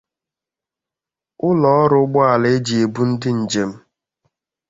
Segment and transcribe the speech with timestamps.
[1.47, 3.71] ụlọọrụ ụgbọala e ji ebu ndị njem